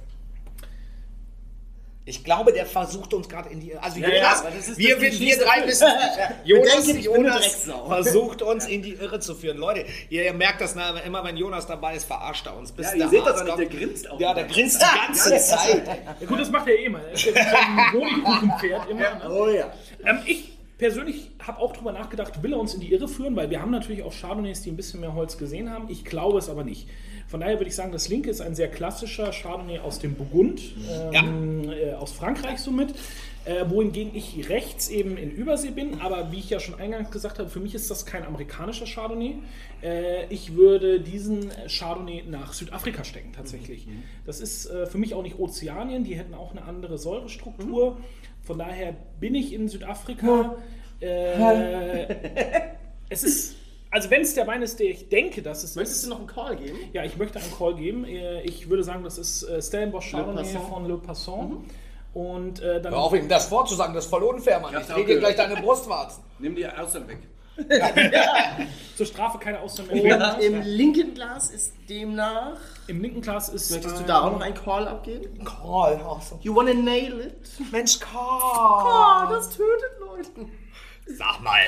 [2.04, 3.78] Ich glaube, der versucht uns gerade in die.
[3.78, 5.88] Also Ja, Jonas, ja, wir, wir, wir drei wissen
[6.44, 6.46] nicht.
[6.46, 7.56] Jonas, Jonas
[7.88, 9.58] versucht uns in die Irre zu führen.
[9.58, 12.72] Leute, ihr, ihr merkt das, na, immer wenn Jonas dabei ist, verarscht er uns.
[12.72, 15.06] Bis Ja, ihr der seht das Arzt nicht, der grinst auch Ja, der grinst die
[15.08, 16.28] ganze Zeit.
[16.28, 17.02] gut, das macht er eh mal.
[17.06, 19.30] Er ist ein Honigkuchenpferd immer.
[19.32, 19.72] Oh ja.
[20.04, 23.52] Ähm, ich persönlich habe auch drüber nachgedacht, will er uns in die Irre führen, weil
[23.52, 25.86] wir haben natürlich auch Chardonnays, die ein bisschen mehr Holz gesehen haben.
[25.90, 26.88] Ich glaube es aber nicht.
[27.28, 30.60] Von daher würde ich sagen, das linke ist ein sehr klassischer Chardonnay aus dem Burgund,
[31.14, 32.96] ähm, äh, aus Frankreich somit.
[33.44, 37.40] Äh, wohingegen ich rechts eben in Übersee bin, aber wie ich ja schon eingangs gesagt
[37.40, 39.36] habe, für mich ist das kein amerikanischer Chardonnay.
[39.84, 43.88] Äh, ich würde diesen Chardonnay nach Südafrika stecken, tatsächlich.
[44.26, 47.98] Das ist äh, für mich auch nicht Ozeanien, die hätten auch eine andere Säurestruktur.
[48.52, 50.58] Von daher bin ich in Südafrika.
[51.00, 52.06] Äh,
[53.10, 53.56] es ist,
[53.90, 56.06] also wenn es der Wein ist, der ich denke, dass es Möchtest ist.
[56.06, 56.78] du noch einen Call geben?
[56.92, 58.04] Ja, ich möchte einen Call geben.
[58.04, 61.64] Äh, Ich würde sagen, das ist äh, Stellenbosch Chardonnay von Le Passant.
[62.14, 64.74] Und äh, dann Hör auf, ihm das vorzusagen, das ist voll unfair, Mann.
[64.74, 66.22] Ich Ich drehe dir gleich deine Brustwarzen.
[66.40, 67.20] Nimm die Austern weg.
[68.96, 69.92] zur Strafe keine Ausnahme.
[69.92, 72.58] Und im linken Glas ist demnach.
[72.88, 73.72] Im linken Glas ist.
[73.72, 75.44] Möchtest du äh, da auch noch einen Call abgeben?
[75.44, 76.40] Call, auch so.
[76.42, 77.72] You wanna nail it?
[77.72, 78.20] Mensch, Call.
[78.22, 80.50] Oh, das tötet Leute.
[81.08, 81.60] Sag mal.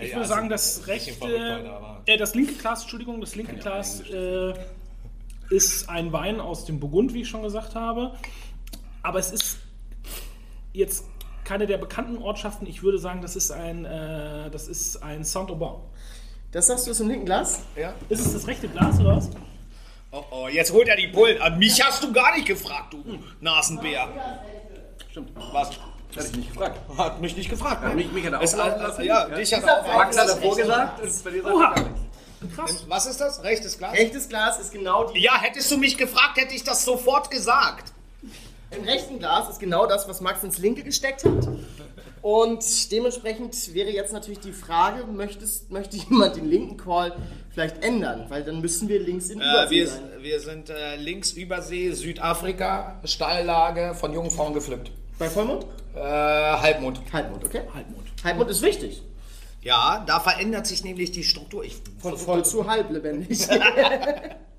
[0.00, 4.54] Ich würde sagen, das rechte, äh, das linke Glas, Entschuldigung, das linke Glas äh,
[5.50, 8.14] ist ein Wein aus dem Burgund, wie ich schon gesagt habe.
[9.02, 9.58] Aber es ist
[10.72, 11.04] jetzt
[11.50, 12.64] keine der bekannten Ortschaften.
[12.68, 15.80] Ich würde sagen, das ist ein, äh, das ist ein Saint-Aubin.
[16.52, 17.62] Das sagst du ist im linken Glas?
[17.74, 17.92] Ja.
[18.08, 19.30] Ist es das rechte Glas oder was?
[20.12, 21.42] Oh, oh, jetzt holt er die Bullen.
[21.42, 23.02] An mich hast du gar nicht gefragt, du
[23.40, 24.06] Nasenbär.
[25.10, 25.30] Stimmt.
[25.52, 25.70] Was?
[26.14, 26.78] Das hatte ich nicht gefragt.
[26.96, 27.82] Hat mich nicht gefragt.
[27.82, 27.94] Ne?
[27.96, 29.02] mich- mich hat er auflaufen äh, lassen.
[29.04, 29.34] Ja, Ja.
[29.34, 31.58] dich hat er auch Max hat das davor echt gesagt und bei dir sagt er
[31.60, 32.00] gar nichts.
[32.56, 32.84] Krass.
[32.88, 33.42] Was ist das?
[33.42, 33.92] Rechtes Glas?
[33.92, 35.20] Rechtes Glas ist genau die.
[35.20, 37.92] Ja, hättest du mich gefragt, hätte ich das sofort gesagt.
[38.76, 41.48] Im rechten Glas ist genau das, was Max ins linke gesteckt hat.
[42.22, 47.14] Und dementsprechend wäre jetzt natürlich die Frage, möchtest, möchte jemand den linken Call
[47.50, 48.26] vielleicht ändern?
[48.28, 50.02] Weil dann müssen wir links in Äh, Übersee wir, sein.
[50.20, 54.92] wir sind äh, links Übersee, Südafrika, Steillage, von jungen Frauen gepflückt.
[55.18, 55.64] Bei Vollmond?
[55.94, 57.00] Äh, Halbmond.
[57.12, 57.62] Halbmond, okay.
[57.74, 58.06] Halbmond.
[58.22, 59.02] Halbmond ist wichtig.
[59.62, 61.64] Ja, da verändert sich nämlich die Struktur.
[61.64, 63.46] Ich, Von voll zu halb lebendig.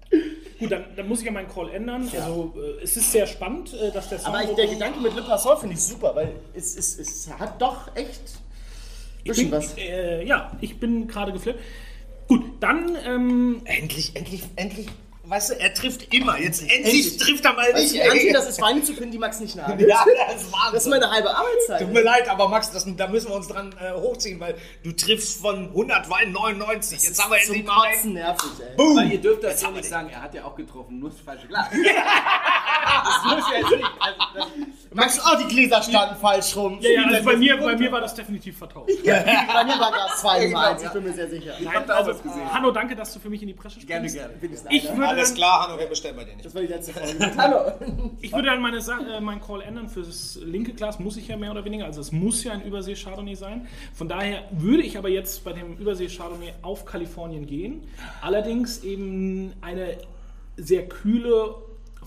[0.62, 2.08] Gut, dann, dann muss ich ja meinen Call ändern.
[2.13, 4.36] Also äh, es ist sehr spannend, äh, dass der Sound...
[4.36, 7.60] Aber ich, der Gedanke mit Le Passant finde ich super, weil es, es, es hat
[7.60, 8.21] doch echt
[9.24, 9.76] bisschen bin, was.
[9.76, 11.60] äh, ja, ich bin gerade geflippt.
[12.28, 14.88] Gut, dann ähm, endlich, endlich, endlich.
[15.32, 16.38] Weißt du, er trifft immer.
[16.38, 17.17] Jetzt endlich, Endlich.
[17.17, 18.06] trifft er mal Weißt nicht.
[18.06, 18.34] du, ey.
[18.34, 19.78] das ist, Weine zu finden, die Max nicht nahe.
[19.88, 20.74] Ja, das ist Wahnsinn.
[20.74, 21.82] Das ist meine halbe Arbeitszeit.
[21.84, 24.91] Tut mir leid, aber Max, das, da müssen wir uns dran äh, hochziehen, weil du
[24.91, 27.02] triffst von 100 Wein 99.
[27.02, 28.13] Jetzt haben wir Zum endlich mal einen.
[28.13, 28.76] nervig, ey.
[28.76, 28.98] Boom.
[28.98, 29.89] Weil ihr dürft das wir nicht den.
[29.89, 31.67] sagen, er hat ja auch getroffen, nur das falsche Glas.
[31.72, 33.89] das muss ja jetzt nicht.
[34.00, 34.48] Also, das,
[34.94, 36.78] Max, oh, die Gläser standen falsch rum.
[36.82, 38.92] ja, ja, also bei mir, bei mir war das definitiv vertauscht.
[39.06, 40.94] Bei mir war Glas 2 Genau, Nummer 1, ich ja.
[40.94, 41.54] bin mir sehr sicher.
[41.62, 42.54] Nein, da auch also, was gesehen.
[42.54, 44.16] Hanno, danke, dass du für mich in die Presse gerne, springst.
[44.16, 44.34] gerne.
[44.42, 46.46] Bin ich Ich würde, Alles dann, klar, Hanno, wir bestellen bei dir nicht.
[46.46, 47.32] Das war die letzte Folge.
[47.38, 47.72] Hallo.
[48.22, 49.88] ich würde dann meine, Sa- äh, meinen Call ändern.
[49.88, 52.62] Für das linke Glas muss ich ja mehr oder weniger, also es muss ja ein
[52.64, 53.68] Übersee-Chardonnay sein.
[53.94, 57.88] Von daher würde ich aber jetzt bei dem Übersee-Chardonnay auf Kalifornien gehen.
[58.22, 59.98] Allerdings eben eine
[60.58, 61.56] sehr kühle,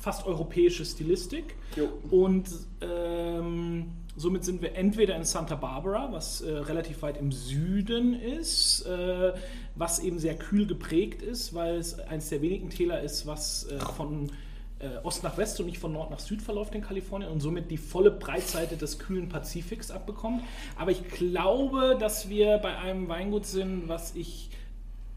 [0.04, 1.56] fast europäische Stilistik.
[1.76, 1.88] Jo.
[2.10, 2.46] Und
[2.82, 3.86] ähm,
[4.16, 9.32] somit sind wir entweder in Santa Barbara, was äh, relativ weit im Süden ist, äh,
[9.74, 13.78] was eben sehr kühl geprägt ist, weil es eines der wenigen Täler ist, was äh,
[13.78, 14.30] von
[14.78, 17.70] äh, Ost nach West und nicht von Nord nach Süd verläuft in Kalifornien und somit
[17.70, 20.42] die volle Breitseite des kühlen Pazifiks abbekommt.
[20.76, 24.50] Aber ich glaube, dass wir bei einem Weingut sind, was ich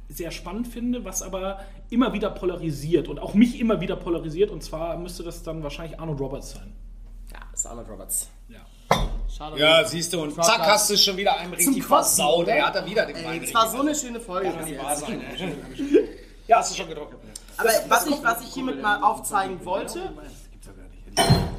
[0.10, 4.52] sehr spannend finde, was aber immer wieder polarisiert und auch mich immer wieder polarisiert.
[4.52, 6.74] Und zwar müsste das dann wahrscheinlich Arnold Roberts sein.
[7.32, 8.30] Ja, das ist Arnold Roberts.
[8.48, 8.60] Ja.
[9.30, 9.60] Schade.
[9.60, 12.48] Ja, siehst du, und zack, hast du schon wieder einem richtig versaut.
[12.48, 14.50] Er hat da wieder den Ey, das war so eine schöne Folge.
[14.50, 14.84] nicht jetzt.
[14.84, 15.22] wahr sein.
[16.48, 17.16] Ja, hast du schon getroffen.
[17.58, 20.14] Aber was ich, was ich hiermit mal aufzeigen wollte,
[20.52, 21.57] gibt's doch gar nicht.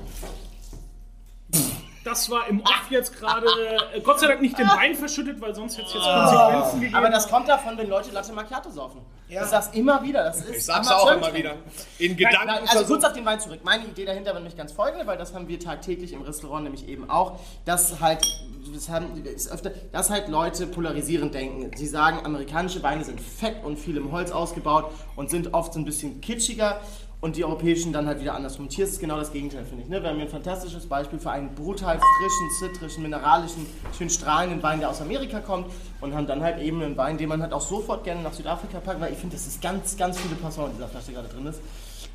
[2.08, 3.46] Das war im Off jetzt gerade,
[3.94, 6.96] äh, Gott sei Dank nicht den Wein verschüttet, weil sonst hätte es jetzt Konsequenzen gegeben.
[6.96, 9.02] aber das kommt davon, wenn Leute Latte Macchiato saufen.
[9.28, 9.42] Ja.
[9.42, 10.24] Ich sag's immer wieder.
[10.24, 11.56] Das ist Ich sag's auch immer wieder.
[11.98, 12.46] In Gedanken.
[12.46, 13.60] Nein, also kurz auf den Wein zurück.
[13.62, 16.88] Meine Idee dahinter war nämlich ganz folgende, weil das haben wir tagtäglich im Restaurant nämlich
[16.88, 18.20] eben auch, dass halt,
[18.72, 21.70] das haben, ist öfter, dass halt Leute polarisierend denken.
[21.76, 25.78] Sie sagen, amerikanische Weine sind fett und viel im Holz ausgebaut und sind oft so
[25.78, 26.80] ein bisschen kitschiger
[27.20, 28.66] und die europäischen dann halt wieder andersrum.
[28.66, 29.88] Und hier ist es genau das Gegenteil, finde ich.
[29.88, 30.00] Ne?
[30.02, 34.78] Wir haben hier ein fantastisches Beispiel für einen brutal frischen, zitrischen, mineralischen, schön strahlenden Wein,
[34.80, 35.66] der aus Amerika kommt
[36.00, 38.78] und haben dann halt eben einen Wein, den man halt auch sofort gerne nach Südafrika
[38.78, 41.46] packt, weil ich finde, dass es ganz, ganz viele Passion in dieser Flasche gerade drin
[41.46, 41.60] ist.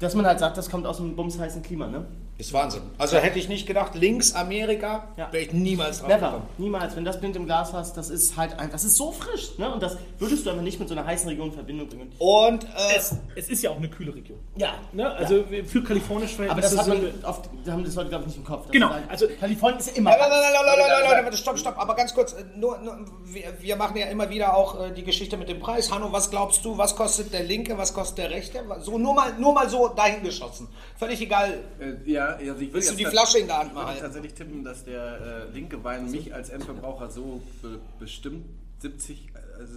[0.04, 2.06] Dass man halt sagt, das kommt aus einem bumsheißen Klima, ne?
[2.38, 2.82] Ist Wahnsinn.
[2.98, 5.32] Also hätte ich nicht gedacht, links Amerika, Ja.
[5.32, 6.26] wäre ich niemals drauf Never.
[6.28, 6.44] gekommen.
[6.58, 6.96] Niemals.
[6.96, 9.58] Wenn du das blind im Glas hast, das ist halt einfach, das ist so frisch,
[9.60, 9.72] ne?
[9.72, 12.12] Und das würdest du einfach nicht mit so einer heißen Region in Verbindung bringen.
[12.18, 14.39] Und äh, es, es ist ja auch eine kühle Region.
[14.56, 14.74] Ja.
[14.92, 15.10] Ne?
[15.12, 18.28] Also für kalifornische Aber das Verhältnisse hat man wir- oft, haben das Leute, glaube ich,
[18.30, 18.72] nicht im Kopf.
[18.72, 20.10] Genau, sagen, also- Kalifornien ist ja immer.
[20.10, 22.44] Nein, nein, nein, nein, nein, nein, nein, Leute, nein, stopp, stopp, aber ganz kurz, äh,
[22.58, 25.92] nur, nur wir, wir machen ja immer wieder auch äh, die Geschichte mit dem Preis.
[25.92, 28.60] Hanno, was glaubst du, was kostet der linke, was kostet der rechte?
[28.82, 30.68] So nur mal, nur mal so dahingeschossen.
[30.98, 31.60] Völlig egal.
[31.80, 34.02] Äh, ja, also ich würde Willst du die Flasche in der Hand mal würde halten?
[34.04, 38.46] tatsächlich tippen, dass der äh, linke Wein mich als Endverbraucher so be bestimmt
[38.80, 39.74] 70, also,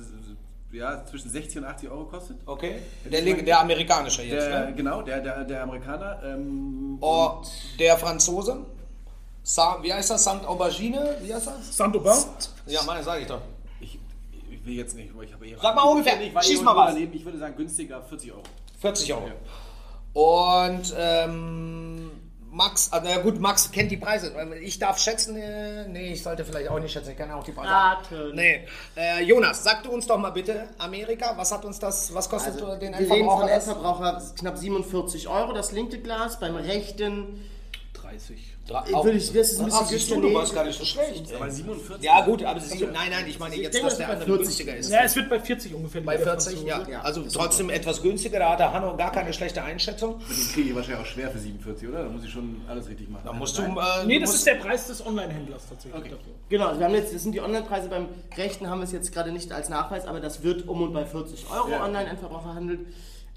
[0.73, 2.37] ja, zwischen 60 und 80 Euro kostet.
[2.45, 2.81] Okay.
[3.05, 4.75] Der linke, der amerikanische jetzt, Der, ne?
[4.75, 6.21] Genau, der, der, der Amerikaner.
[6.25, 7.43] Ähm, Oh,
[7.79, 8.67] der Franzose.
[9.45, 10.25] Sa wie heißt das?
[10.25, 11.19] Saint Aubergine?
[11.23, 11.77] Wie heißt das?
[11.77, 12.13] Saint-Aubin.
[12.67, 13.41] Ja, meine, sag ich doch.
[13.81, 13.97] ich,
[14.51, 16.95] ich will jetzt nicht, ich habe eh Sag mal ungefähr, Ich, schieß mal was.
[16.95, 17.15] daneben.
[17.15, 18.43] ich würde sagen günstiger 40 Euro.
[18.81, 19.31] 40 Euro.
[20.17, 22.11] Und ähm,
[22.51, 24.33] Max, also ja gut, Max kennt die Preise.
[24.63, 27.53] Ich darf schätzen, äh, nee, ich sollte vielleicht auch nicht schätzen, ich kann auch die
[27.53, 27.71] Preise.
[27.71, 28.35] Raten.
[28.35, 28.67] Nee.
[28.97, 32.55] Äh, Jonas, sag du uns doch mal bitte, Amerika, was hat uns das, was kostet
[32.55, 34.09] Also, den wir reden von Endverbraucher?
[34.09, 37.45] Endverbraucher knapp 47 Euro, das linke Glas, beim rechten
[37.93, 38.56] 30.
[38.69, 41.33] Würde ich- das ist ein bisschen siehst du, du warst gar nicht so schlecht.
[41.35, 42.05] Aber 47?
[42.05, 44.27] Ja gut, aber sie, nein, nein, ich meine Ich jetzt, denke, dass das der andere
[44.27, 44.45] 40.
[44.45, 44.91] günstiger ist.
[44.91, 46.91] Ja, es wird bei 40 ungefähr Bei liegen, der 40, Franzose.
[46.91, 46.97] ja.
[46.99, 50.19] Ja, Also das trotzdem etwas günstiger, da hat der Hanno gar keine schlechte Einschätzung.
[50.19, 52.03] Den kriege ich wahrscheinlich auch schwer für 47, oder?
[52.05, 53.23] Da muss ich schon alles richtig machen.
[53.25, 53.63] Da musst du.
[53.63, 53.77] Nein?
[53.77, 56.11] Äh, Nee, das musst- ist der Preis des Online-Händlers tatsächlich Okay.
[56.11, 56.33] dafür.
[56.49, 59.13] Genau, also wir haben jetzt, das sind die Online-Preise, beim rechten haben wir es jetzt
[59.13, 61.85] gerade nicht als Nachweis, aber das wird um und bei 40 Euro Ja.
[61.85, 62.81] online einfach verhandelt.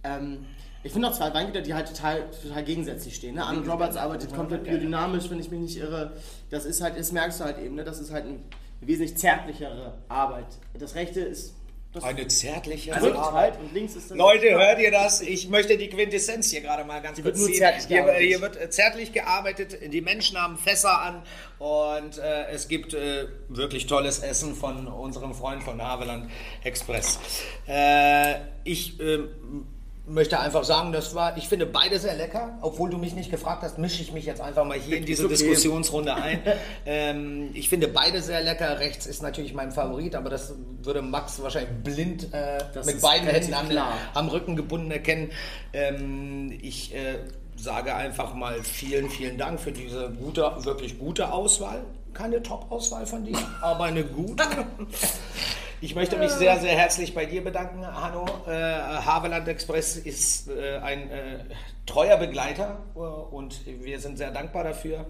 [0.04, 0.46] Ähm,
[0.84, 3.36] ich finde auch zwei Weingüter, die halt total, total gegensätzlich stehen.
[3.36, 3.46] Ne?
[3.46, 6.14] Arnold Roberts arbeitet komplett biodynamisch, wenn ich mich nicht irre.
[6.50, 7.84] Das ist halt, das merkst du halt eben, ne?
[7.84, 8.40] das ist halt eine
[8.82, 10.48] wesentlich zärtlichere Arbeit.
[10.78, 11.54] Das rechte ist
[11.92, 13.54] Das Eine zärtliche drückt Arbeit.
[13.54, 14.18] halt und links ist das.
[14.18, 15.22] Leute, hört ihr das?
[15.22, 17.56] Ich möchte die Quintessenz hier gerade mal ganz kurz ziehen.
[17.56, 21.24] zärtlich Hier, hier wird äh, zärtlich gearbeitet, die Menschen haben Fässer an
[21.58, 26.30] und äh, es gibt äh, wirklich tolles Essen von unserem Freund von Haveland
[26.64, 27.20] Express.
[27.68, 29.66] Äh, ich ähm,
[30.10, 32.58] möchte einfach sagen, das war, ich finde beide sehr lecker.
[32.62, 35.26] Obwohl du mich nicht gefragt hast, mische ich mich jetzt einfach mal hier in diese
[35.26, 35.36] okay.
[35.36, 36.42] Diskussionsrunde ein.
[36.86, 38.80] ähm, ich finde beide sehr lecker.
[38.80, 43.54] Rechts ist natürlich mein Favorit, aber das würde Max wahrscheinlich blind äh, mit beiden Händen
[43.54, 43.70] am,
[44.14, 45.32] am Rücken gebunden erkennen.
[45.74, 47.20] Ähm, ich äh,
[47.56, 51.84] sage einfach mal vielen, vielen Dank für diese gute, wirklich gute Auswahl.
[52.14, 54.44] Keine Top-Auswahl von dir, aber eine gute.
[55.82, 58.26] Ich möchte mich sehr, sehr herzlich bei dir bedanken, Hanno.
[58.46, 61.40] Äh, Haveland Express ist äh, ein äh,
[61.86, 65.06] treuer Begleiter äh, und wir sind sehr dankbar dafür.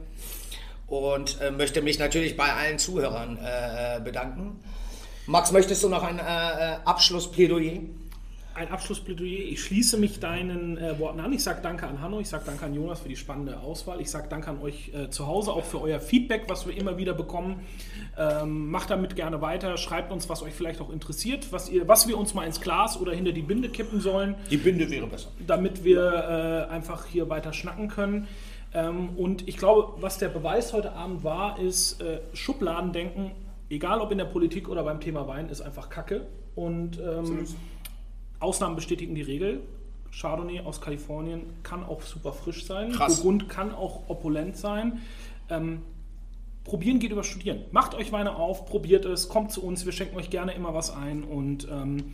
[0.85, 4.63] Und äh, möchte mich natürlich bei allen Zuhörern äh, bedanken.
[5.25, 6.21] Max, möchtest du noch ein äh,
[6.85, 7.79] Abschlussplädoyer?
[8.59, 9.45] Ein Abschlussplädoyer.
[9.49, 11.31] Ich schließe mich deinen äh, Worten an.
[11.31, 14.01] Ich sage danke an Hanno, ich sage danke an Jonas für die spannende Auswahl.
[14.01, 16.97] Ich sage danke an euch äh, zu Hause, auch für euer Feedback, was wir immer
[16.97, 17.61] wieder bekommen.
[18.17, 19.77] Ähm, macht damit gerne weiter.
[19.77, 22.99] Schreibt uns, was euch vielleicht auch interessiert, was, ihr, was wir uns mal ins Glas
[22.99, 25.29] oder hinter die Binde kippen sollen, Die Binde wäre besser.
[25.47, 28.27] damit wir äh, einfach hier weiter schnacken können.
[28.73, 33.31] Ähm, und ich glaube, was der Beweis heute Abend war, ist äh, Schubladendenken,
[33.69, 36.27] egal ob in der Politik oder beim Thema Wein, ist einfach Kacke.
[36.55, 37.45] Und ähm,
[38.39, 39.61] Ausnahmen bestätigen die Regel.
[40.11, 42.91] Chardonnay aus Kalifornien kann auch super frisch sein.
[42.91, 43.17] Krass.
[43.17, 45.01] Burgund kann auch opulent sein.
[45.49, 45.83] Ähm,
[46.63, 47.65] probieren geht über Studieren.
[47.71, 49.85] Macht euch Weine auf, probiert es, kommt zu uns.
[49.85, 51.23] Wir schenken euch gerne immer was ein.
[51.23, 52.13] Und ähm,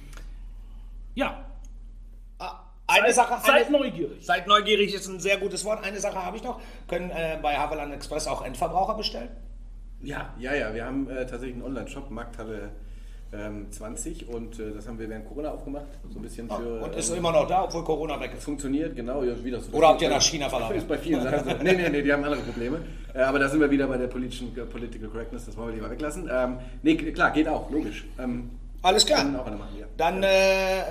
[1.14, 1.46] ja,
[2.38, 4.24] Ah, Eine seid, Sache, seid eine, neugierig.
[4.26, 5.84] seid neugierig ist ein sehr gutes Wort.
[5.84, 6.60] Eine Sache habe ich noch.
[6.88, 9.30] Können äh, bei Haveland Express auch Endverbraucher bestellen?
[10.02, 10.74] Ja, ja, ja.
[10.74, 12.72] Wir haben äh, tatsächlich einen Online-Shop, Markthalle ähm,
[13.70, 15.86] 20 und äh, das haben wir während Corona aufgemacht.
[16.10, 16.84] So ein bisschen für.
[16.84, 18.44] Und ist ähm, immer noch da, obwohl Corona weg ist.
[18.44, 19.24] funktioniert, genau.
[19.24, 20.78] Ja, wie das so Oder habt ihr nach China verlagert?
[20.78, 21.56] Ist bei vielen Sachen so.
[21.64, 22.80] Nee, nee, nee, die haben andere Probleme.
[23.14, 25.76] Äh, aber da sind wir wieder bei der politischen äh, Political Correctness, das wollen wir
[25.76, 26.30] lieber weglassen.
[26.32, 28.06] Ähm, nee, klar, geht auch, logisch.
[28.20, 28.50] Ähm,
[28.82, 29.24] Alles klar.
[29.24, 29.86] Machen, ja.
[29.98, 30.84] Dann, äh,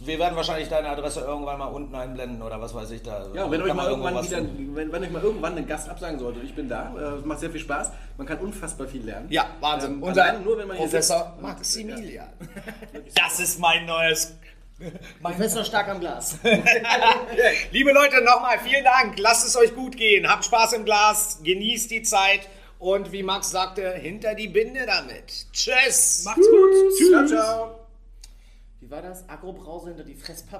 [0.00, 3.26] wir werden wahrscheinlich deine Adresse irgendwann mal unten einblenden oder was weiß ich da.
[3.34, 6.40] Ja, wenn euch, mal irgendwann wieder, wenn, wenn euch mal irgendwann ein Gast absagen sollte,
[6.40, 9.26] ich bin da, äh, es macht sehr viel Spaß, man kann unfassbar viel lernen.
[9.30, 9.92] Ja, Wahnsinn.
[9.94, 11.42] Ähm, Unser alleine nur, wenn man Professor sitzt.
[11.42, 12.28] Maximilian.
[13.14, 14.36] Das ist mein neues.
[15.22, 16.38] Professor stark am Glas.
[17.72, 19.18] Liebe Leute, nochmal vielen Dank.
[19.18, 20.28] Lasst es euch gut gehen.
[20.28, 21.40] Habt Spaß im Glas.
[21.42, 22.48] Genießt die Zeit.
[22.78, 25.46] Und wie Max sagte, hinter die Binde damit.
[25.52, 26.22] Tschüss.
[26.24, 27.10] Macht's gut.
[27.10, 27.77] Ciao, ciao.
[28.88, 29.28] Wie war das?
[29.28, 30.56] Agrobrause hinter die Fresspappe.